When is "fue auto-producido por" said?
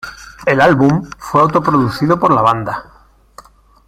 1.19-2.31